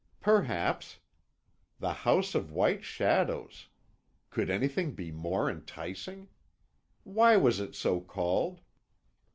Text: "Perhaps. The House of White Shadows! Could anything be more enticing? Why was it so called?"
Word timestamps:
"Perhaps. 0.21 0.97
The 1.77 1.93
House 1.93 2.33
of 2.33 2.51
White 2.51 2.83
Shadows! 2.83 3.67
Could 4.31 4.49
anything 4.49 4.95
be 4.95 5.11
more 5.11 5.47
enticing? 5.47 6.27
Why 7.03 7.37
was 7.37 7.59
it 7.59 7.75
so 7.75 7.99
called?" 8.01 8.61